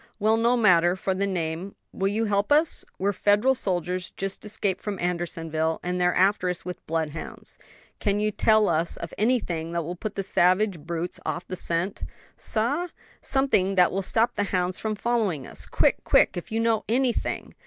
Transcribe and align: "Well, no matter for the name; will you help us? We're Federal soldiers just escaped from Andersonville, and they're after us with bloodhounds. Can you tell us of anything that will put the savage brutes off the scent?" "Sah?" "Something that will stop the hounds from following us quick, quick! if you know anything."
"Well, 0.17 0.35
no 0.35 0.57
matter 0.57 0.95
for 0.95 1.13
the 1.13 1.27
name; 1.27 1.75
will 1.91 2.07
you 2.07 2.25
help 2.25 2.51
us? 2.51 2.83
We're 2.97 3.13
Federal 3.13 3.53
soldiers 3.53 4.09
just 4.09 4.43
escaped 4.43 4.81
from 4.81 4.97
Andersonville, 4.97 5.79
and 5.83 6.01
they're 6.01 6.15
after 6.15 6.49
us 6.49 6.65
with 6.65 6.83
bloodhounds. 6.87 7.59
Can 7.99 8.19
you 8.19 8.31
tell 8.31 8.67
us 8.67 8.97
of 8.97 9.13
anything 9.19 9.73
that 9.73 9.83
will 9.83 9.95
put 9.95 10.15
the 10.15 10.23
savage 10.23 10.79
brutes 10.79 11.19
off 11.23 11.45
the 11.47 11.55
scent?" 11.55 12.01
"Sah?" 12.35 12.87
"Something 13.21 13.75
that 13.75 13.91
will 13.91 14.01
stop 14.01 14.33
the 14.33 14.45
hounds 14.45 14.79
from 14.79 14.95
following 14.95 15.45
us 15.45 15.67
quick, 15.67 16.03
quick! 16.03 16.35
if 16.35 16.51
you 16.51 16.59
know 16.59 16.83
anything." 16.89 17.53